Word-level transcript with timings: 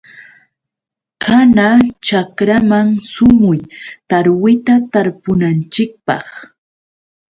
Kana 1.23 1.67
chakraman 2.07 2.87
sumuy. 3.11 3.59
Tarwita 4.09 4.73
tarpunanchikpaq. 4.91 6.25